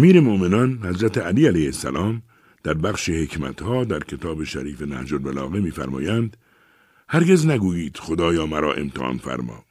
امیر 0.00 0.20
مؤمنان 0.20 0.78
حضرت 0.82 1.18
علی 1.18 1.46
علیه 1.46 1.66
السلام 1.66 2.22
در 2.62 2.74
بخش 2.74 3.10
حکمتها 3.10 3.84
در 3.84 3.98
کتاب 4.00 4.44
شریف 4.44 4.82
نهج 4.82 5.12
البلاغه 5.12 5.60
میفرمایند 5.60 6.36
هرگز 7.08 7.46
نگویید 7.46 7.96
خدایا 7.96 8.46
مرا 8.46 8.74
امتحان 8.74 9.18
فرما 9.18 9.64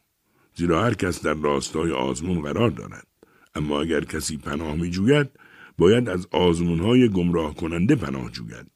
زیرا 0.55 0.83
هر 0.83 0.93
کس 0.93 1.21
در 1.21 1.33
راستای 1.33 1.91
آزمون 1.91 2.41
قرار 2.41 2.69
دارد. 2.69 3.07
اما 3.55 3.81
اگر 3.81 4.03
کسی 4.03 4.37
پناه 4.37 4.75
می 4.75 4.89
جوید 4.89 5.29
باید 5.77 6.09
از 6.09 6.27
آزمونهای 6.31 7.09
گمراه 7.09 7.55
کننده 7.55 7.95
پناه 7.95 8.31
جوید. 8.31 8.67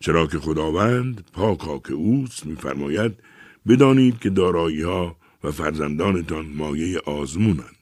چرا 0.00 0.26
که 0.26 0.38
خداوند 0.38 1.24
پاکا 1.32 1.78
که 1.78 1.92
اوست 1.92 2.46
میفرماید 2.46 3.12
بدانید 3.68 4.18
که 4.18 4.30
دارایی 4.30 4.82
ها 4.82 5.16
و 5.44 5.50
فرزندانتان 5.50 6.46
مایه 6.46 6.98
آزمونند. 6.98 7.81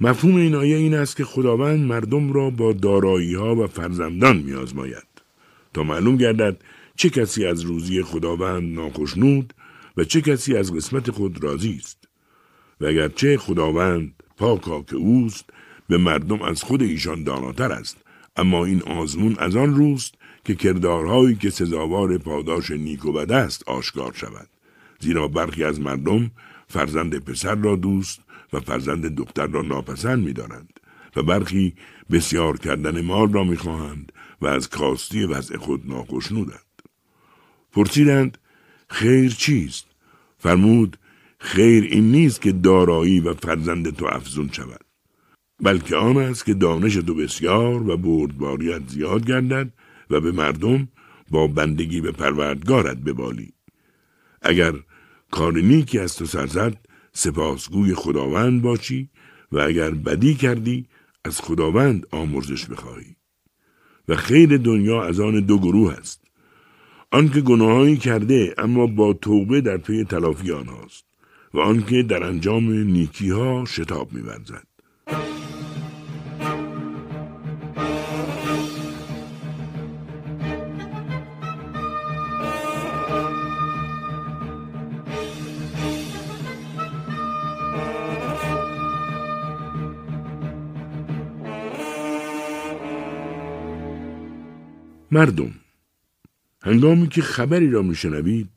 مفهوم 0.00 0.36
این 0.36 0.54
آیه 0.54 0.76
این 0.76 0.94
است 0.94 1.16
که 1.16 1.24
خداوند 1.24 1.86
مردم 1.86 2.32
را 2.32 2.50
با 2.50 2.72
دارایی 2.72 3.34
ها 3.34 3.56
و 3.56 3.66
فرزندان 3.66 4.36
میآزماید. 4.36 5.08
تا 5.74 5.82
معلوم 5.82 6.16
گردد 6.16 6.56
چه 6.96 7.10
کسی 7.10 7.46
از 7.46 7.60
روزی 7.60 8.02
خداوند 8.02 8.74
ناخشنود 8.74 9.54
و 9.96 10.04
چه 10.04 10.20
کسی 10.20 10.56
از 10.56 10.72
قسمت 10.72 11.10
خود 11.10 11.44
راضی 11.44 11.80
است. 11.82 12.08
و 12.80 12.86
اگرچه 12.86 13.38
خداوند 13.38 14.14
پاکا 14.36 14.82
که 14.82 14.96
اوست 14.96 15.44
به 15.88 15.98
مردم 15.98 16.42
از 16.42 16.62
خود 16.62 16.82
ایشان 16.82 17.24
داناتر 17.24 17.72
است. 17.72 17.96
اما 18.36 18.64
این 18.64 18.82
آزمون 18.82 19.36
از 19.38 19.56
آن 19.56 19.74
روست 19.74 20.14
که 20.44 20.54
کردارهایی 20.54 21.34
که 21.34 21.50
سزاوار 21.50 22.18
پاداش 22.18 22.70
نیک 22.70 23.04
و 23.04 23.12
بد 23.12 23.32
است 23.32 23.68
آشکار 23.68 24.12
شود. 24.14 24.48
زیرا 25.00 25.28
برخی 25.28 25.64
از 25.64 25.80
مردم 25.80 26.30
فرزند 26.68 27.18
پسر 27.18 27.54
را 27.54 27.76
دوست 27.76 28.20
و 28.52 28.60
فرزند 28.60 29.14
دختر 29.14 29.46
را 29.46 29.62
ناپسند 29.62 30.24
می 30.24 30.32
دارند 30.32 30.80
و 31.16 31.22
برخی 31.22 31.74
بسیار 32.10 32.58
کردن 32.58 33.00
مال 33.00 33.32
را 33.32 33.44
می 33.44 33.56
خواهند 33.56 34.12
و 34.40 34.46
از 34.46 34.68
کاستی 34.68 35.24
وضع 35.24 35.56
خود 35.56 35.90
ناخشنودند. 35.90 36.82
پرسیدند 37.72 38.38
خیر 38.88 39.30
چیست؟ 39.30 39.86
فرمود 40.38 40.96
خیر 41.38 41.84
این 41.84 42.10
نیست 42.10 42.42
که 42.42 42.52
دارایی 42.52 43.20
و 43.20 43.34
فرزند 43.34 43.96
تو 43.96 44.06
افزون 44.06 44.50
شود 44.52 44.84
بلکه 45.60 45.96
آن 45.96 46.16
است 46.16 46.44
که 46.44 46.54
دانش 46.54 46.94
تو 46.94 47.14
بسیار 47.14 47.88
و 47.88 47.96
بردباریت 47.96 48.88
زیاد 48.88 49.26
گردد 49.26 49.72
و 50.10 50.20
به 50.20 50.32
مردم 50.32 50.88
با 51.30 51.46
بندگی 51.46 52.00
به 52.00 52.12
پروردگارت 52.12 52.96
ببالی 52.96 53.52
اگر 54.42 54.72
کار 55.30 55.52
نیکی 55.52 55.98
از 55.98 56.16
تو 56.16 56.26
سرزد 56.26 56.76
سپاسگوی 57.18 57.94
خداوند 57.94 58.62
باشی 58.62 59.10
و 59.52 59.58
اگر 59.58 59.90
بدی 59.90 60.34
کردی 60.34 60.86
از 61.24 61.40
خداوند 61.40 62.06
آمرزش 62.10 62.66
بخواهی. 62.66 63.16
و 64.08 64.16
خیر 64.16 64.56
دنیا 64.56 65.02
از 65.02 65.20
آن 65.20 65.40
دو 65.40 65.58
گروه 65.58 65.92
است. 65.92 66.24
آنکه 67.10 67.40
گناهایی 67.40 67.96
کرده 67.96 68.54
اما 68.58 68.86
با 68.86 69.12
توبه 69.12 69.60
در 69.60 69.76
پی 69.76 70.04
تلافی 70.04 70.52
آنهاست. 70.52 71.04
و 71.54 71.58
آنکه 71.58 72.02
در 72.02 72.22
انجام 72.22 72.72
نیکی 72.72 73.30
ها 73.30 73.64
شتاب 73.64 74.12
میورزد. 74.12 74.66
مردم 95.10 95.54
هنگامی 96.62 97.08
که 97.08 97.22
خبری 97.22 97.70
را 97.70 97.82
میشنوید 97.82 98.50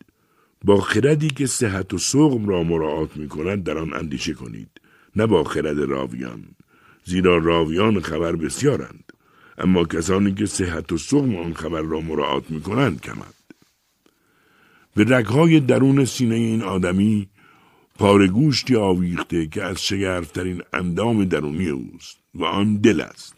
با 0.65 0.81
خردی 0.81 1.27
که 1.27 1.45
صحت 1.45 1.93
و 1.93 1.97
سقم 1.97 2.47
را 2.47 2.63
مراعات 2.63 3.17
می 3.17 3.27
کند 3.27 3.63
در 3.63 3.77
آن 3.77 3.93
اندیشه 3.93 4.33
کنید. 4.33 4.69
نه 5.15 5.27
با 5.27 5.43
خرد 5.43 5.79
راویان 5.79 6.43
زیرا 7.05 7.37
راویان 7.37 8.01
خبر 8.01 8.35
بسیارند 8.35 9.13
اما 9.57 9.83
کسانی 9.83 10.33
که 10.33 10.45
صحت 10.45 10.91
و 10.91 10.97
سقم 10.97 11.35
آن 11.35 11.53
خبر 11.53 11.81
را 11.81 12.01
مراعات 12.01 12.51
می 12.51 12.61
کنند 12.61 13.01
کمند. 13.01 13.33
به 14.95 15.03
رگهای 15.03 15.59
درون 15.59 16.05
سینه 16.05 16.35
این 16.35 16.61
آدمی 16.61 17.29
پارگوشتی 17.95 18.75
آویخته 18.75 19.47
که 19.47 19.63
از 19.63 19.83
شگرفترین 19.83 20.61
اندام 20.73 21.25
درونی 21.25 21.69
اوست 21.69 22.17
و 22.35 22.43
آن 22.43 22.77
دل 22.77 23.01
است. 23.01 23.35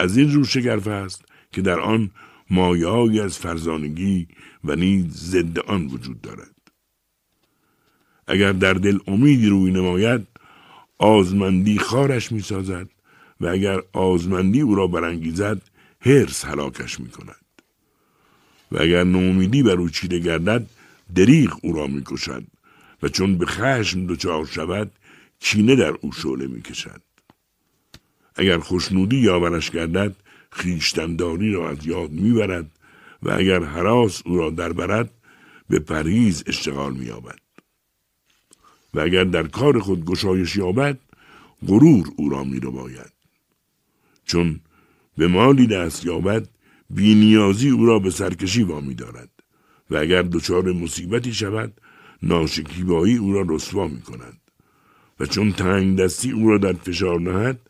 از 0.00 0.16
این 0.16 0.32
رو 0.32 0.44
شگرف 0.44 0.86
است 0.86 1.24
که 1.52 1.62
در 1.62 1.80
آن 1.80 2.10
مایههایی 2.54 3.20
از 3.20 3.38
فرزانگی 3.38 4.28
و 4.64 4.76
نیز 4.76 5.06
ضد 5.12 5.58
آن 5.58 5.86
وجود 5.86 6.20
دارد. 6.20 6.54
اگر 8.26 8.52
در 8.52 8.74
دل 8.74 8.98
امیدی 9.06 9.48
روی 9.48 9.70
نماید 9.70 10.26
آزمندی 10.98 11.78
خارش 11.78 12.32
می 12.32 12.40
سازد 12.40 12.88
و 13.40 13.46
اگر 13.46 13.82
آزمندی 13.92 14.60
او 14.60 14.74
را 14.74 14.86
برانگیزد 14.86 15.62
هرس 16.00 16.44
هلاکش 16.44 17.00
می 17.00 17.08
کند 17.08 17.44
و 18.72 18.82
اگر 18.82 19.04
نومیدی 19.04 19.62
بر 19.62 19.76
او 19.76 19.88
چیده 19.88 20.18
گردد 20.18 20.66
دریغ 21.14 21.58
او 21.62 21.72
را 21.72 21.86
می 21.86 22.02
کشد 22.06 22.44
و 23.02 23.08
چون 23.08 23.38
به 23.38 23.46
خشم 23.46 24.06
دچار 24.06 24.46
شود 24.46 24.90
کینه 25.40 25.76
در 25.76 25.94
او 26.00 26.12
شعله 26.12 26.46
می 26.46 26.62
کشد 26.62 27.02
اگر 28.36 28.58
خوشنودی 28.58 29.16
یاورش 29.16 29.70
گردد 29.70 30.16
خیشتنداری 30.54 31.52
را 31.52 31.70
از 31.70 31.86
یاد 31.86 32.10
می‌برد 32.10 32.70
و 33.22 33.30
اگر 33.30 33.64
حراس 33.64 34.22
او 34.26 34.36
را 34.36 34.50
در 34.50 34.72
برد 34.72 35.10
به 35.70 35.78
پریز 35.78 36.44
اشتغال 36.46 36.94
مییابد 36.94 37.38
و 38.94 39.00
اگر 39.00 39.24
در 39.24 39.42
کار 39.42 39.78
خود 39.78 40.04
گشایش 40.04 40.56
یابد 40.56 40.98
غرور 41.66 42.08
او 42.16 42.28
را 42.30 42.44
باید. 42.70 43.12
چون 44.24 44.60
به 45.18 45.28
مالی 45.28 45.66
دست 45.66 46.04
یابد 46.04 46.48
بینیازی 46.90 47.70
او 47.70 47.86
را 47.86 47.98
به 47.98 48.10
سرکشی 48.10 48.62
وامی 48.62 48.94
دارد 48.94 49.30
و 49.90 49.96
اگر 49.96 50.22
دچار 50.22 50.72
مصیبتی 50.72 51.34
شود 51.34 51.80
ناشکیبایی 52.22 53.16
او 53.16 53.32
را 53.32 53.44
رسوا 53.48 53.88
می 53.88 54.00
کند 54.00 54.40
و 55.20 55.26
چون 55.26 55.52
تنگ 55.52 55.98
دستی 55.98 56.30
او 56.30 56.50
را 56.50 56.58
در 56.58 56.72
فشار 56.72 57.20
نهد 57.20 57.60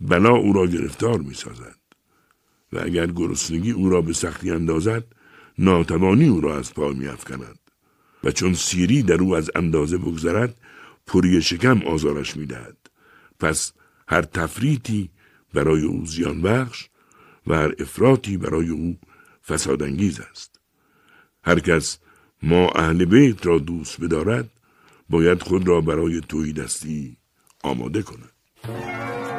بلا 0.00 0.30
او 0.30 0.52
را 0.52 0.66
گرفتار 0.66 1.18
می 1.18 1.34
سازد. 1.34 1.83
و 2.74 2.78
اگر 2.82 3.06
گرسنگی 3.06 3.70
او 3.70 3.88
را 3.88 4.00
به 4.00 4.12
سختی 4.12 4.50
اندازد 4.50 5.04
ناتوانی 5.58 6.28
او 6.28 6.40
را 6.40 6.58
از 6.58 6.74
پای 6.74 6.94
میافکند 6.94 7.58
و 8.24 8.30
چون 8.30 8.54
سیری 8.54 9.02
در 9.02 9.22
او 9.22 9.36
از 9.36 9.50
اندازه 9.54 9.98
بگذرد 9.98 10.60
پری 11.06 11.42
شکم 11.42 11.82
آزارش 11.82 12.36
می‌دهد. 12.36 12.76
پس 13.40 13.72
هر 14.08 14.22
تفریتی 14.22 15.10
برای 15.54 15.82
او 15.82 16.06
زیان 16.06 16.42
بخش 16.42 16.88
و 17.46 17.54
هر 17.54 17.74
افراطی 17.78 18.36
برای 18.36 18.68
او 18.68 18.96
فسادانگیز 19.48 20.20
است. 20.20 20.60
هر 21.44 21.60
کس 21.60 21.98
ما 22.42 22.68
اهل 22.68 23.04
بیت 23.04 23.46
را 23.46 23.58
دوست 23.58 24.00
بدارد 24.00 24.50
باید 25.10 25.42
خود 25.42 25.68
را 25.68 25.80
برای 25.80 26.20
توی 26.20 26.52
دستی 26.52 27.16
آماده 27.62 28.02
کند. 28.02 29.33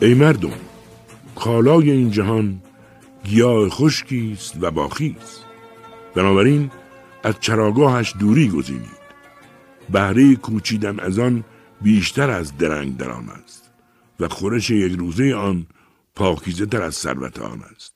ای 0.00 0.14
مردم 0.14 0.52
کالای 1.34 1.90
این 1.90 2.10
جهان 2.10 2.62
گیاه 3.24 3.68
خشکی 3.68 4.32
است 4.32 4.56
و 4.60 4.70
باخی 4.70 5.16
است. 5.20 5.44
بنابراین 6.14 6.70
از 7.22 7.34
چراگاهش 7.40 8.14
دوری 8.18 8.48
گزینید. 8.48 9.06
بهره 9.90 10.36
کوچیدن 10.36 11.00
از 11.00 11.18
آن 11.18 11.44
بیشتر 11.82 12.30
از 12.30 12.56
درنگ 12.58 12.96
در 12.96 13.10
آن 13.10 13.28
است 13.28 13.70
و 14.20 14.28
خورش 14.28 14.70
یک 14.70 14.98
روزه 14.98 15.34
آن 15.34 15.66
پاکیزه 16.14 16.66
تر 16.66 16.82
از 16.82 16.94
ثروت 16.94 17.38
آن 17.38 17.62
است. 17.62 17.94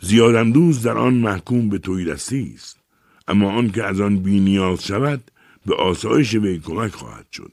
زیادندوز 0.00 0.82
در 0.82 0.98
آن 0.98 1.14
محکوم 1.14 1.68
به 1.68 1.78
توی 1.78 2.04
دستی 2.04 2.52
است 2.54 2.78
اما 3.28 3.52
آن 3.52 3.70
که 3.70 3.84
از 3.84 4.00
آن 4.00 4.16
بینیاز 4.18 4.84
شود 4.84 5.30
به 5.66 5.74
آسایش 5.74 6.34
وی 6.34 6.58
کمک 6.58 6.92
خواهد 6.92 7.26
شد. 7.32 7.52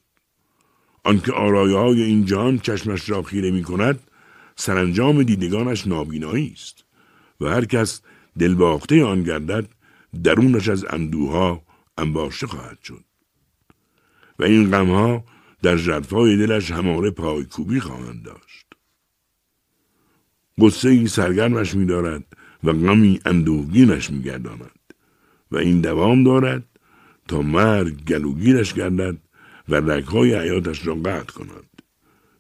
آنکه 1.03 1.31
آرایه 1.31 1.77
های 1.77 2.01
این 2.01 2.25
جهان 2.25 2.59
چشمش 2.59 3.09
را 3.09 3.21
خیره 3.21 3.51
می 3.51 3.63
کند 3.63 3.99
سرانجام 4.55 5.23
دیدگانش 5.23 5.87
نابینایی 5.87 6.51
است 6.55 6.83
و 7.41 7.45
هر 7.45 7.65
کس 7.65 8.01
دلباخته 8.39 9.05
آن 9.05 9.23
گردد 9.23 9.67
درونش 10.23 10.69
از 10.69 10.85
اندوها 10.89 11.61
انباشته 11.97 12.47
خواهد 12.47 12.77
شد. 12.83 13.03
و 14.39 14.43
این 14.43 14.71
غمها 14.71 15.23
در 15.61 15.77
جرفای 15.77 16.37
دلش 16.37 16.71
هماره 16.71 17.11
پایکوبی 17.11 17.79
خواهند 17.79 18.23
داشت. 18.23 18.65
قصه 20.59 20.89
ای 20.89 21.07
سرگرمش 21.07 21.75
می 21.75 21.85
دارد 21.85 22.23
و 22.63 22.73
غمی 22.73 23.19
اندوهگینش 23.25 24.09
می 24.09 24.21
گرداند 24.21 24.79
و 25.51 25.57
این 25.57 25.81
دوام 25.81 26.23
دارد 26.23 26.63
تا 27.27 27.41
مرگ 27.41 28.03
گلوگیرش 28.03 28.73
گردد 28.73 29.17
و 29.69 29.75
رگهای 29.75 30.35
حیاتش 30.35 30.87
را 30.87 30.95
قطع 30.95 31.33
کنند 31.33 31.81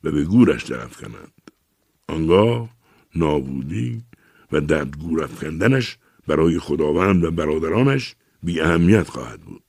و 0.03 0.11
به 0.11 0.23
گورش 0.23 0.63
درف 0.63 1.01
کنند. 1.01 1.51
آنگاه 2.07 2.69
نابودی 3.15 4.03
و 4.51 4.61
درد 4.61 4.97
گور 4.97 5.23
افکندنش 5.23 5.97
برای 6.27 6.59
خداوند 6.59 7.23
و 7.23 7.31
برادرانش 7.31 8.15
بی 8.43 8.61
اهمیت 8.61 9.09
خواهد 9.09 9.41
بود. 9.41 9.63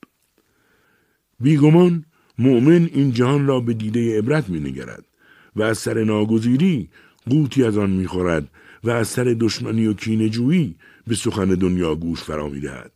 بیگمان 1.41 2.05
مؤمن 2.39 2.89
این 2.93 3.13
جهان 3.13 3.47
را 3.47 3.61
به 3.61 3.75
دیده 3.75 4.19
عبرت 4.19 4.49
می 4.49 4.61
نگرد 4.61 5.05
و 5.57 5.63
از 5.63 5.79
سر 5.79 6.05
ناگزیری 6.05 6.91
قوتی 7.31 7.65
از 7.65 7.79
آن 7.79 7.91
می 7.91 8.07
خورد 8.07 8.49
و 8.85 8.91
از 8.91 9.09
سر 9.09 9.37
دشمنی 9.41 9.87
و 9.87 9.95
کینجویی 9.95 10.77
به 11.07 11.15
سخن 11.15 11.49
دنیا 11.49 11.95
گوش 11.95 12.23
فرا 12.23 12.49
می 12.49 12.61
دهد. 12.61 12.93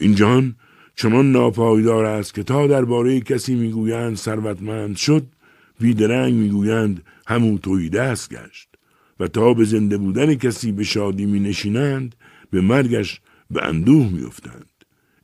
این 0.00 0.14
جهان 0.14 0.56
چنان 1.00 1.32
ناپایدار 1.32 2.04
است 2.04 2.34
که 2.34 2.42
تا 2.42 2.66
درباره 2.66 3.20
کسی 3.20 3.54
می‌گویند 3.54 4.16
ثروتمند 4.16 4.96
شد 4.96 5.26
بیدرنگ 5.80 6.34
می‌گویند 6.34 7.02
همو 7.26 7.58
توی 7.58 7.88
دست 7.88 8.30
گشت 8.30 8.68
و 9.20 9.28
تا 9.28 9.54
به 9.54 9.64
زنده 9.64 9.98
بودن 9.98 10.34
کسی 10.34 10.72
به 10.72 10.84
شادی 10.84 11.26
می 11.26 11.40
نشینند 11.40 12.14
به 12.50 12.60
مرگش 12.60 13.20
به 13.50 13.64
اندوه 13.64 14.12
میافتند. 14.12 14.70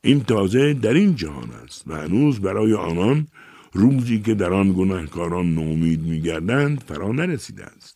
این 0.03 0.23
تازه 0.23 0.73
در 0.73 0.93
این 0.93 1.15
جهان 1.15 1.49
است 1.63 1.83
و 1.87 1.95
هنوز 1.95 2.39
برای 2.39 2.73
آنان 2.73 3.27
روزی 3.73 4.19
که 4.19 4.35
در 4.35 4.53
آن 4.53 4.73
گناهکاران 4.73 5.55
نومید 5.55 6.01
میگردند 6.01 6.83
فرا 6.87 7.11
نرسیده 7.11 7.63
است. 7.65 7.94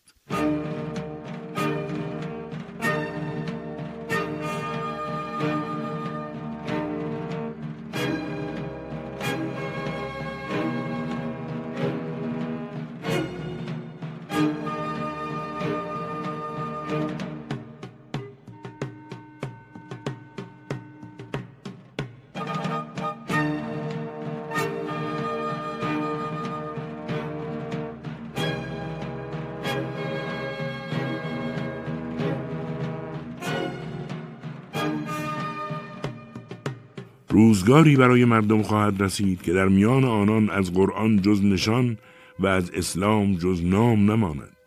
روزگاری 37.40 37.96
برای 37.96 38.26
مردم 38.26 38.62
خواهد 38.62 39.02
رسید 39.02 39.42
که 39.42 39.54
در 39.54 39.68
میان 39.68 40.04
آنان 40.04 40.50
از 40.50 40.74
قرآن 40.74 41.22
جز 41.22 41.44
نشان 41.44 41.98
و 42.40 42.48
از 42.48 42.72
اسلام 42.72 43.36
جز 43.36 43.66
نام 43.66 44.12
نماند. 44.12 44.58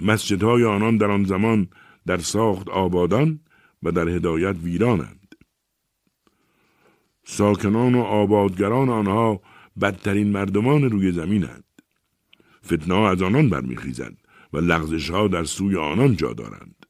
مسجدهای 0.00 0.64
آنان 0.64 0.96
در 0.96 1.10
آن 1.10 1.24
زمان 1.24 1.68
در 2.06 2.16
ساخت 2.18 2.68
آبادان 2.68 3.40
و 3.82 3.92
در 3.92 4.08
هدایت 4.08 4.56
ویرانند. 4.62 5.34
ساکنان 7.24 7.94
و 7.94 8.00
آبادگران 8.00 8.88
آنها 8.88 9.40
بدترین 9.80 10.32
مردمان 10.32 10.82
روی 10.82 11.12
زمینند. 11.12 11.64
فتنه 12.66 12.94
از 12.94 13.22
آنان 13.22 13.48
برمیخیزد 13.48 14.14
و 14.52 14.58
لغزش 14.58 15.10
ها 15.10 15.28
در 15.28 15.44
سوی 15.44 15.76
آنان 15.76 16.16
جا 16.16 16.32
دارند. 16.32 16.86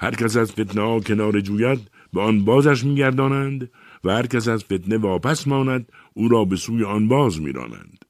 هر 0.00 0.10
کس 0.10 0.36
از 0.36 0.52
فتنه 0.52 0.82
ها 0.82 1.00
کنار 1.00 1.40
جوید 1.40 1.90
به 2.14 2.20
آن 2.20 2.44
بازش 2.44 2.84
میگردانند 2.84 3.70
و 4.04 4.10
هر 4.10 4.26
کس 4.26 4.48
از 4.48 4.64
فتنه 4.64 4.98
واپس 4.98 5.46
ماند 5.46 5.92
او 6.14 6.28
را 6.28 6.44
به 6.44 6.56
سوی 6.56 6.84
آن 6.84 7.08
باز 7.08 7.40
میرانند. 7.40 8.04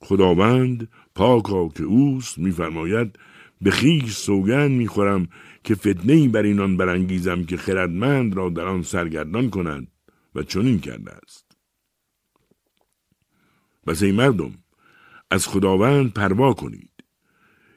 خداوند 0.00 0.88
پاکا 1.14 1.68
که 1.68 1.84
اوست 1.84 2.38
میفرماید 2.38 3.18
به 3.60 3.70
خیش 3.70 4.12
سوگند 4.12 4.70
می‌خورم 4.70 5.28
که 5.64 5.74
فتنه 5.74 6.12
ای 6.12 6.28
بر 6.28 6.42
اینان 6.42 6.76
برانگیزم 6.76 7.44
که 7.44 7.56
خردمند 7.56 8.36
را 8.36 8.48
در 8.48 8.64
آن 8.64 8.82
سرگردان 8.82 9.50
کند 9.50 9.88
و 10.34 10.42
چنین 10.42 10.78
کرده 10.78 11.12
است. 11.12 11.46
پس 13.86 14.02
ای 14.02 14.12
مردم 14.12 14.54
از 15.30 15.48
خداوند 15.48 16.12
پروا 16.12 16.52
کنید. 16.52 16.90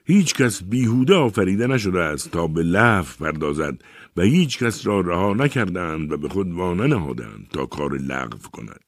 هیچ 0.06 0.34
کس 0.34 0.64
بیهوده 0.64 1.16
آفریده 1.16 1.68
نشده 1.68 2.00
است 2.00 2.32
تا 2.32 2.48
به 2.48 2.64
لف 2.64 3.22
پردازد 3.22 3.82
و 4.18 4.22
هیچ 4.22 4.60
کس 4.60 4.88
را 4.88 5.02
رها 5.02 5.34
نکردند 5.34 6.12
و 6.12 6.18
به 6.18 6.30
خود 6.30 6.52
وانه 6.52 6.88
نهادند 6.88 7.48
تا 7.54 7.66
کار 7.66 7.98
لغو 7.98 8.38
کند. 8.38 8.84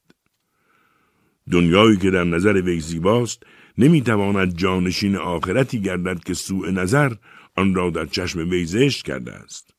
دنیایی 1.50 1.96
که 1.96 2.10
در 2.10 2.24
نظر 2.24 2.52
وی 2.52 2.80
زیباست 2.80 3.42
نمی‌تواند 3.78 4.56
جانشین 4.56 5.16
آخرتی 5.16 5.80
گردد 5.80 6.24
که 6.24 6.34
سوء 6.34 6.70
نظر 6.70 7.12
آن 7.56 7.74
را 7.74 7.90
در 7.90 8.06
چشم 8.06 8.50
وی 8.50 8.64
زشت 8.64 9.04
کرده 9.04 9.32
است. 9.32 9.74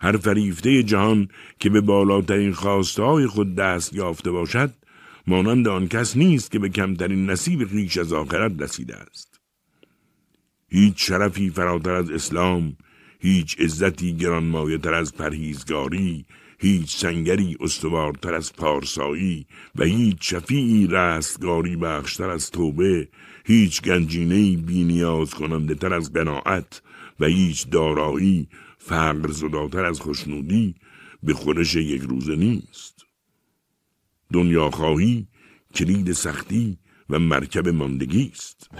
هر 0.00 0.16
فریفته 0.16 0.82
جهان 0.82 1.28
که 1.58 1.70
به 1.70 1.80
بالاترین 1.80 2.52
خواسته 2.52 3.26
خود 3.26 3.54
دست 3.54 3.92
یافته 3.92 4.30
باشد 4.30 4.74
مانند 5.26 5.68
آن 5.68 5.88
کس 5.88 6.16
نیست 6.16 6.50
که 6.50 6.58
به 6.58 6.68
کمترین 6.68 7.30
نصیب 7.30 7.64
خیش 7.64 7.98
از 7.98 8.12
آخرت 8.12 8.62
رسیده 8.62 8.96
است. 8.96 9.40
هیچ 10.68 11.08
شرفی 11.08 11.50
فراتر 11.50 11.92
از 11.92 12.10
اسلام 12.10 12.76
هیچ 13.22 13.60
عزتی 13.60 14.16
گرانمایه 14.16 14.78
تر 14.78 14.94
از 14.94 15.14
پرهیزگاری 15.14 16.24
هیچ 16.58 16.96
سنگری 16.96 17.56
استوارتر 17.60 18.34
از 18.34 18.52
پارسایی 18.52 19.46
و 19.74 19.84
هیچ 19.84 20.16
شفیعی 20.20 20.86
رستگاری 20.86 21.76
بخشتر 21.76 22.30
از 22.30 22.50
توبه 22.50 23.08
هیچ 23.44 23.82
گنجینه 23.82 24.56
بینیاز 24.56 25.34
کننده 25.34 25.74
تر 25.74 25.94
از 25.94 26.12
قناعت 26.12 26.82
و 27.20 27.24
هیچ 27.24 27.70
دارایی 27.70 28.48
فقر 28.78 29.30
زداتر 29.30 29.84
از 29.84 30.00
خوشنودی 30.00 30.74
به 31.22 31.34
خورش 31.34 31.74
یک 31.74 32.02
روزه 32.02 32.36
نیست. 32.36 33.06
دنیا 34.32 34.70
خواهی 34.70 35.26
کلید 35.74 36.12
سختی 36.12 36.78
و 37.10 37.18
مرکب 37.18 37.68
ماندگی 37.68 38.30
است. 38.32 38.70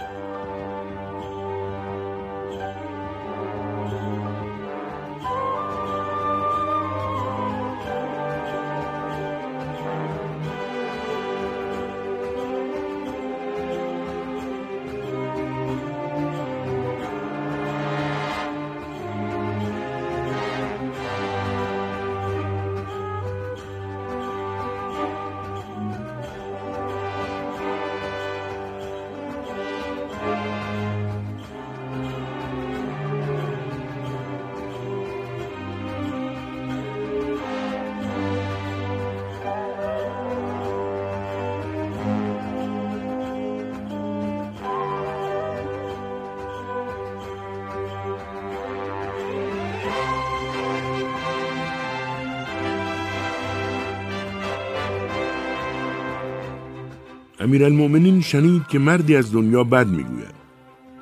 امیرالمؤمنین 57.43 58.21
شنید 58.21 58.67
که 58.67 58.79
مردی 58.79 59.15
از 59.15 59.33
دنیا 59.33 59.63
بد 59.63 59.87
می‌گوید. 59.87 60.35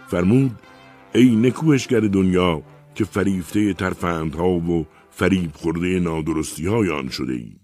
فرمود 0.08 0.60
ای 1.16 1.36
نکوهشگر 1.36 2.00
دنیا 2.00 2.62
که 2.96 3.04
فریفته 3.04 3.74
ترفندها 3.74 4.50
و 4.50 4.86
فریب 5.10 5.52
خورده 5.54 6.00
نادرستی 6.00 6.68
های 6.68 6.90
آن 6.90 7.10
شده 7.10 7.34
ای 7.34 7.56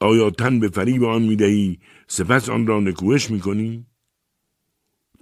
آیا 0.00 0.30
تن 0.30 0.60
به 0.60 0.68
فریب 0.68 1.04
آن 1.04 1.22
می‌دهی؟ 1.22 1.78
سپس 2.06 2.48
آن 2.48 2.66
را 2.66 2.80
نکوهش 2.80 3.30
می‌کنی؟ 3.30 3.86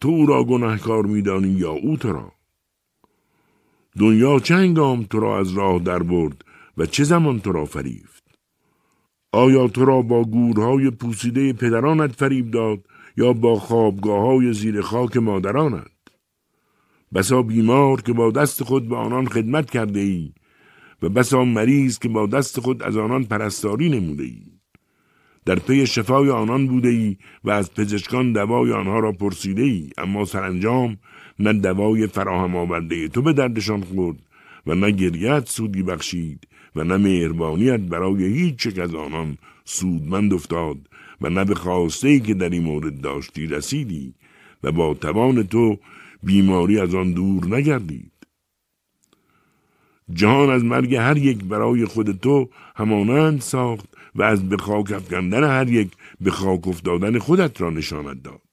تو 0.00 0.08
او 0.08 0.26
را 0.26 0.44
گناهکار 0.44 1.06
میدانی 1.06 1.48
یا 1.48 1.70
او 1.70 1.96
تو 1.96 2.12
را؟ 2.12 2.32
دنیا 3.98 4.38
چه 4.38 4.74
تو 5.10 5.20
را 5.20 5.38
از 5.38 5.52
راه 5.52 5.78
در 5.78 6.02
برد 6.02 6.44
و 6.76 6.86
چه 6.86 7.04
زمان 7.04 7.40
تو 7.40 7.52
را 7.52 7.64
فریفت 7.64 8.15
آیا 9.36 9.68
تو 9.68 9.84
را 9.84 10.02
با 10.02 10.24
گورهای 10.24 10.90
پوسیده 10.90 11.52
پدرانت 11.52 12.12
فریب 12.12 12.50
داد 12.50 12.78
یا 13.16 13.32
با 13.32 13.54
خوابگاه 13.54 14.20
های 14.20 14.52
زیر 14.52 14.80
خاک 14.80 15.16
مادرانت؟ 15.16 15.90
بسا 17.14 17.42
بیمار 17.42 18.02
که 18.02 18.12
با 18.12 18.30
دست 18.30 18.62
خود 18.62 18.88
به 18.88 18.96
آنان 18.96 19.26
خدمت 19.26 19.70
کرده 19.70 20.00
ای 20.00 20.32
و 21.02 21.08
بسا 21.08 21.44
مریض 21.44 21.98
که 21.98 22.08
با 22.08 22.26
دست 22.26 22.60
خود 22.60 22.82
از 22.82 22.96
آنان 22.96 23.24
پرستاری 23.24 23.88
نموده 23.88 24.22
ای. 24.22 24.42
در 25.44 25.58
پی 25.58 25.86
شفای 25.86 26.30
آنان 26.30 26.66
بوده 26.66 26.88
ای 26.88 27.16
و 27.44 27.50
از 27.50 27.74
پزشکان 27.74 28.32
دوای 28.32 28.72
آنها 28.72 28.98
را 28.98 29.12
پرسیده 29.12 29.62
ای 29.62 29.90
اما 29.98 30.24
سرانجام 30.24 30.96
نه 31.38 31.52
دوای 31.52 32.06
فراهم 32.06 32.56
آورده 32.56 33.08
تو 33.08 33.22
به 33.22 33.32
دردشان 33.32 33.80
خورد 33.80 34.18
و 34.66 34.74
نه 34.74 34.90
گریت 34.90 35.48
سودی 35.48 35.82
بخشید 35.82 36.48
و 36.76 36.84
نه 36.84 36.96
مهربانیت 36.96 37.80
برای 37.80 38.24
هیچ 38.24 38.66
یک 38.66 38.78
از 38.78 38.94
آنان 38.94 39.38
سودمند 39.64 40.34
افتاد 40.34 40.76
و 41.20 41.30
نه 41.30 41.44
به 41.44 41.54
خواسته 41.54 42.20
که 42.20 42.34
در 42.34 42.48
این 42.50 42.62
مورد 42.62 43.00
داشتی 43.00 43.46
رسیدی 43.46 44.14
و 44.62 44.72
با 44.72 44.94
توان 44.94 45.42
تو 45.42 45.78
بیماری 46.22 46.80
از 46.80 46.94
آن 46.94 47.12
دور 47.12 47.56
نگردید. 47.56 48.12
جهان 50.12 50.50
از 50.50 50.64
مرگ 50.64 50.94
هر 50.94 51.16
یک 51.16 51.44
برای 51.44 51.84
خود 51.84 52.20
تو 52.20 52.48
همانند 52.76 53.40
ساخت 53.40 53.86
و 54.14 54.22
از 54.22 54.48
به 54.48 54.56
خاک 54.56 54.92
افکندن 54.92 55.44
هر 55.44 55.68
یک 55.68 55.92
به 56.20 56.30
خاک 56.30 56.68
افتادن 56.68 57.18
خودت 57.18 57.60
را 57.60 57.70
نشانت 57.70 58.22
داد. 58.22 58.45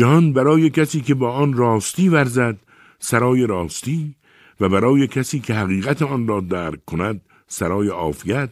جهان 0.00 0.32
برای 0.32 0.70
کسی 0.70 1.00
که 1.00 1.14
با 1.14 1.32
آن 1.32 1.52
راستی 1.52 2.08
ورزد 2.08 2.56
سرای 2.98 3.46
راستی 3.46 4.14
و 4.60 4.68
برای 4.68 5.06
کسی 5.06 5.40
که 5.40 5.54
حقیقت 5.54 6.02
آن 6.02 6.28
را 6.28 6.40
درک 6.40 6.84
کند 6.84 7.20
سرای 7.46 7.88
عافیت 7.88 8.50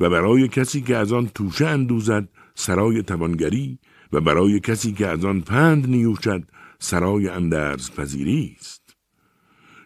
و 0.00 0.10
برای 0.10 0.48
کسی 0.48 0.80
که 0.80 0.96
از 0.96 1.12
آن 1.12 1.28
توشه 1.34 1.66
اندوزد 1.66 2.28
سرای 2.54 3.02
توانگری 3.02 3.78
و 4.12 4.20
برای 4.20 4.60
کسی 4.60 4.92
که 4.92 5.06
از 5.06 5.24
آن 5.24 5.40
پند 5.40 5.88
نیوشد 5.88 6.42
سرای 6.78 7.28
اندرز 7.28 7.90
پذیری 7.90 8.56
است. 8.60 8.96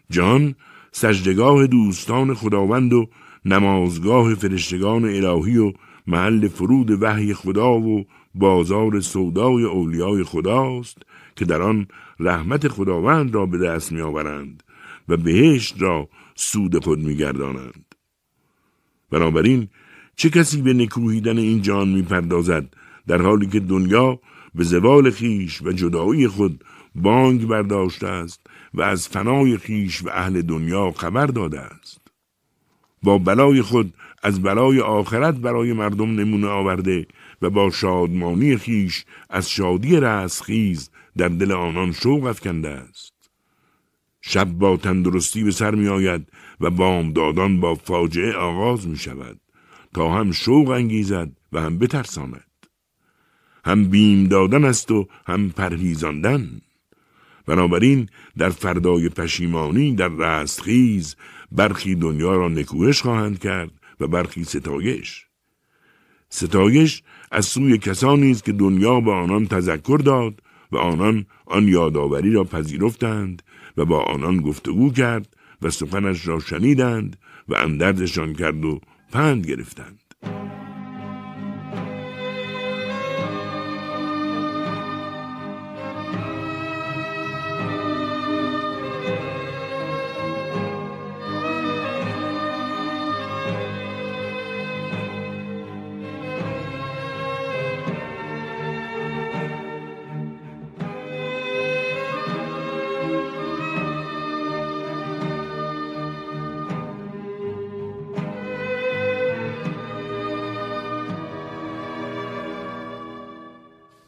جان 0.09 0.55
سجدگاه 0.91 1.67
دوستان 1.67 2.33
خداوند 2.33 2.93
و 2.93 3.09
نمازگاه 3.45 4.35
فرشتگان 4.35 5.05
الهی 5.05 5.57
و 5.57 5.73
محل 6.07 6.47
فرود 6.47 7.01
وحی 7.01 7.33
خدا 7.33 7.79
و 7.79 8.05
بازار 8.35 8.99
سودای 8.99 9.63
اولیای 9.63 10.23
خداست 10.23 10.97
که 11.35 11.45
در 11.45 11.61
آن 11.61 11.87
رحمت 12.19 12.67
خداوند 12.67 13.35
را 13.35 13.45
به 13.45 13.57
دست 13.57 13.91
میآورند 13.91 14.63
و 15.09 15.17
بهشت 15.17 15.81
را 15.81 16.09
سود 16.35 16.83
خود 16.83 16.99
میگردانند. 16.99 17.95
بنابراین 19.11 19.67
چه 20.15 20.29
کسی 20.29 20.61
به 20.61 20.73
نکوهیدن 20.73 21.37
این 21.37 21.61
جان 21.61 21.89
می‌پردازد 21.89 22.73
در 23.07 23.21
حالی 23.21 23.47
که 23.47 23.59
دنیا 23.59 24.19
به 24.55 24.63
زوال 24.63 25.09
خیش 25.09 25.61
و 25.61 25.71
جدایی 25.71 26.27
خود 26.27 26.63
بانگ 26.95 27.47
برداشته 27.47 28.07
است 28.07 28.47
و 28.73 28.81
از 28.81 29.07
فنای 29.07 29.57
خیش 29.57 30.03
و 30.03 30.09
اهل 30.09 30.41
دنیا 30.41 30.91
خبر 30.91 31.25
داده 31.25 31.59
است؟ 31.59 32.01
با 33.03 33.17
بلای 33.17 33.61
خود 33.61 33.93
از 34.23 34.41
بلای 34.41 34.79
آخرت 34.79 35.35
برای 35.35 35.73
مردم 35.73 36.19
نمونه 36.19 36.47
آورده 36.47 37.07
و 37.41 37.49
با 37.49 37.69
شادمانی 37.69 38.57
خیش 38.57 39.05
از 39.29 39.49
شادی 39.49 39.99
رسخیز 39.99 40.89
در 41.17 41.27
دل 41.27 41.51
آنان 41.51 41.91
شوق 41.91 42.23
افکنده 42.23 42.69
است. 42.69 43.13
شب 44.21 44.45
با 44.45 44.77
تندرستی 44.77 45.43
به 45.43 45.51
سر 45.51 45.75
می 45.75 45.87
آید 45.87 46.27
و 46.61 46.69
بامدادان 46.69 47.59
با 47.59 47.75
فاجعه 47.75 48.33
آغاز 48.33 48.87
می 48.87 48.97
شود 48.97 49.39
تا 49.93 50.11
هم 50.11 50.31
شوق 50.31 50.69
انگیزد 50.69 51.31
و 51.51 51.61
هم 51.61 51.79
بترساند. 51.79 52.45
هم 53.65 53.89
بیم 53.89 54.27
دادن 54.27 54.65
است 54.65 54.91
و 54.91 55.07
هم 55.25 55.49
پرهیزاندن. 55.49 56.61
بنابراین 57.45 58.09
در 58.37 58.49
فردای 58.49 59.09
پشیمانی 59.09 59.95
در 59.95 60.07
رستخیز 60.07 61.15
برخی 61.51 61.95
دنیا 61.95 62.35
را 62.35 62.49
نکوهش 62.49 63.01
خواهند 63.01 63.39
کرد 63.39 63.71
و 63.99 64.07
برخی 64.07 64.43
ستایش. 64.43 65.25
ستایش 66.29 67.03
از 67.31 67.45
سوی 67.45 67.77
کسانی 67.77 68.31
است 68.31 68.43
که 68.43 68.51
دنیا 68.51 68.99
به 68.99 69.11
آنان 69.11 69.47
تذکر 69.47 69.97
داد 70.05 70.41
و 70.71 70.77
آنان 70.77 71.25
آن 71.45 71.67
یادآوری 71.67 72.31
را 72.33 72.43
پذیرفتند 72.43 73.43
و 73.77 73.85
با 73.85 74.03
آنان 74.03 74.37
گفتگو 74.37 74.91
کرد 74.91 75.35
و 75.61 75.69
سخنش 75.69 76.27
را 76.27 76.39
شنیدند 76.39 77.17
و 77.49 77.55
اندردشان 77.55 78.33
کرد 78.33 78.65
و 78.65 78.79
پند 79.11 79.47
گرفتند. 79.47 80.00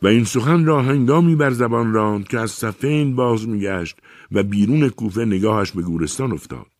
و 0.04 0.08
این 0.08 0.24
سخن 0.24 0.66
را 0.66 0.82
هنگامی 0.82 1.36
بر 1.36 1.52
زبان 1.52 1.94
راند 1.94 2.28
که 2.28 2.40
از 2.40 2.52
صفین 2.52 3.16
باز 3.16 3.48
میگشت 3.48 3.98
و 4.32 4.44
بیرون 4.44 4.90
کوفه 4.90 5.26
نگاهش 5.26 5.72
به 5.72 5.82
گورستان 5.82 6.32
افتاد. 6.32 6.72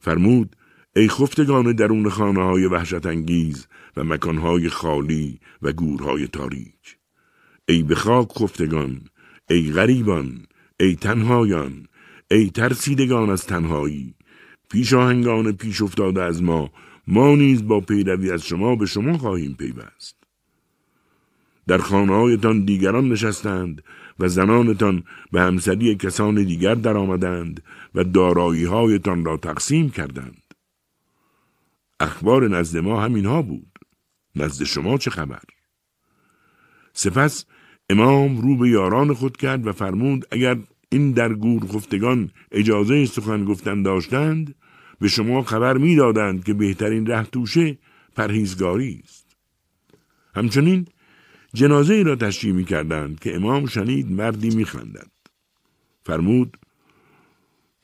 فرمود 0.00 0.56
ای 0.96 1.08
خفتگان 1.08 1.72
درون 1.72 2.08
خانه 2.08 2.44
های 2.44 2.66
وحشت 2.66 3.06
انگیز 3.06 3.66
و 3.96 4.04
مکانهای 4.04 4.68
خالی 4.68 5.40
و 5.62 5.72
گورهای 5.72 6.26
تاریک. 6.26 6.96
ای 7.68 7.82
به 7.82 7.94
خاک 7.94 8.28
خفتگان 8.38 9.00
ای 9.50 9.72
غریبان 9.72 10.46
ای 10.80 10.96
تنهایان 10.96 11.86
ای 12.30 12.50
ترسیدگان 12.50 13.30
از 13.30 13.46
تنهایی. 13.46 14.14
پیش 14.70 14.92
آهنگان 14.92 15.52
پیش 15.52 15.82
افتاده 15.82 16.22
از 16.22 16.42
ما 16.42 16.70
ما 17.06 17.34
نیز 17.34 17.66
با 17.66 17.80
پیروی 17.80 18.30
از 18.30 18.46
شما 18.46 18.76
به 18.76 18.86
شما 18.86 19.18
خواهیم 19.18 19.54
پیوست. 19.58 20.23
در 21.66 21.78
خانههایتان 21.78 22.64
دیگران 22.64 23.08
نشستند 23.08 23.82
و 24.18 24.28
زنانتان 24.28 25.04
به 25.32 25.40
همسری 25.40 25.94
کسان 25.94 26.34
دیگر 26.34 26.74
درآمدند 26.74 27.62
و 27.94 28.04
دارایی 28.04 28.64
هایتان 28.64 29.24
را 29.24 29.36
تقسیم 29.36 29.90
کردند. 29.90 30.42
اخبار 32.00 32.48
نزد 32.48 32.78
ما 32.78 33.00
همینها 33.00 33.42
بود. 33.42 33.78
نزد 34.36 34.64
شما 34.64 34.98
چه 34.98 35.10
خبر؟ 35.10 35.42
سپس 36.92 37.44
امام 37.90 38.40
رو 38.40 38.56
به 38.56 38.68
یاران 38.68 39.14
خود 39.14 39.36
کرد 39.36 39.66
و 39.66 39.72
فرمود 39.72 40.26
اگر 40.30 40.58
این 40.88 41.12
در 41.12 41.32
گور 41.32 41.66
خفتگان 41.66 42.30
اجازه 42.52 43.06
سخن 43.06 43.44
گفتن 43.44 43.82
داشتند 43.82 44.54
به 45.00 45.08
شما 45.08 45.42
خبر 45.42 45.76
می‌دادند 45.76 46.44
که 46.44 46.54
بهترین 46.54 47.06
ره 47.06 47.24
توشه 47.24 47.78
پرهیزگاری 48.16 49.00
است. 49.04 49.36
همچنین 50.34 50.86
جنازه 51.54 51.94
ای 51.94 52.04
را 52.04 52.16
تشریح 52.16 52.54
می 52.54 52.64
کردند 52.64 53.20
که 53.20 53.36
امام 53.36 53.66
شنید 53.66 54.12
مردی 54.12 54.56
می 54.56 54.64
خندد. 54.64 55.10
فرمود 56.02 56.56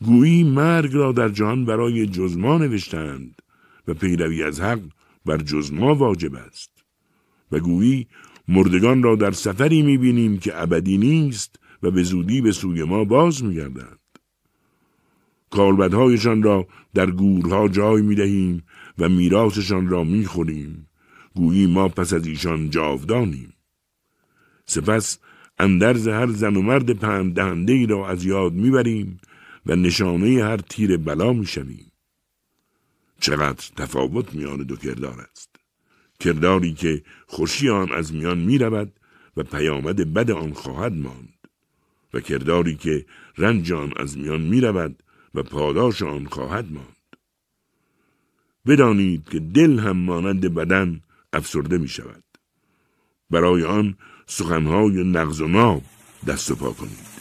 گویی 0.05 0.45
مرگ 0.45 0.95
را 0.95 1.13
در 1.13 1.29
جهان 1.29 1.65
برای 1.65 2.07
جزما 2.07 2.59
نوشتند 2.59 3.43
و 3.89 3.95
پیروی 3.95 4.43
از 4.43 4.61
حق 4.61 4.81
بر 5.27 5.37
جزما 5.37 5.95
واجب 5.95 6.35
است 6.35 6.71
و 7.53 7.59
گویی 7.59 8.07
مردگان 8.49 9.03
را 9.03 9.17
در 9.17 9.31
سفری 9.31 9.83
می 9.83 9.99
بینیم 9.99 10.39
که 10.39 10.63
ابدی 10.63 10.99
نیست 10.99 11.57
و 11.83 11.91
به 11.91 12.03
زودی 12.03 12.41
به 12.41 12.53
سوی 12.53 12.85
ما 12.85 13.05
باز 13.05 13.45
می 13.45 13.55
گردند. 13.55 13.99
کالبدهایشان 15.51 16.43
را 16.43 16.67
در 16.95 17.11
گورها 17.11 17.69
جای 17.69 18.03
می 18.03 18.15
دهیم 18.15 18.63
و 18.99 19.09
میراثشان 19.09 19.89
را 19.89 20.05
می 20.05 20.25
خوریم. 20.25 20.87
گویی 21.35 21.67
ما 21.67 21.89
پس 21.89 22.13
از 22.13 22.27
ایشان 22.27 22.71
جاودانیم. 22.71 23.53
سپس 24.71 25.19
اندرز 25.59 26.09
هر 26.09 26.27
زن 26.27 26.57
و 26.57 26.63
مرد 26.63 26.91
پند 26.91 27.35
دهنده 27.35 27.73
ای 27.73 27.87
را 27.87 28.09
از 28.09 28.25
یاد 28.25 28.53
می‌بریم 28.53 29.21
و 29.67 29.77
نشانه 29.77 30.45
هر 30.45 30.57
تیر 30.57 30.97
بلا 30.97 31.33
می‌شویم. 31.33 31.93
چقدر 33.21 33.65
تفاوت 33.77 34.35
میان 34.35 34.63
دو 34.63 34.77
کردار 34.77 35.27
است. 35.33 35.51
کرداری 36.21 36.75
که 36.75 37.03
خوشی 37.27 37.69
آن 37.69 37.93
از 37.93 38.15
میان 38.15 38.39
می 38.39 38.59
رود 38.59 38.93
و 39.37 39.43
پیامد 39.43 40.15
بد 40.15 40.31
آن 40.31 40.53
خواهد 40.53 40.93
ماند 40.93 41.49
و 42.15 42.21
کرداری 42.21 42.75
که 42.75 43.07
رنج 43.39 43.73
آن 43.73 43.93
از 43.97 44.19
میان 44.19 44.41
می 44.41 44.61
رود 44.61 45.03
و 45.35 45.43
پاداش 45.43 46.03
آن 46.03 46.27
خواهد 46.27 46.73
ماند. 46.73 47.17
بدانید 48.67 49.29
که 49.29 49.41
دل 49.41 49.79
هم 49.79 49.97
مانند 49.97 50.55
بدن 50.55 51.01
افسرده 51.33 51.79
می 51.79 51.89
شود. 51.89 52.25
برای 53.31 53.65
آن 53.65 53.97
سخنهای 54.31 55.05
نغز 55.05 55.41
و 55.41 55.49
ناب 55.49 55.83
دست 56.27 56.51
و 56.51 56.55
پا 56.55 56.71
کنید. 56.71 57.20